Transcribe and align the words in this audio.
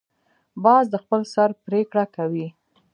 باز 0.63 0.85
د 0.93 0.95
خپل 1.03 1.21
سر 1.33 1.49
پریکړه 1.65 2.05
کوي 2.15 2.47